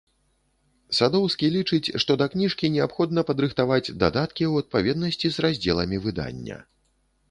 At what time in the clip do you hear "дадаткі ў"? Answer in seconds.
4.03-4.53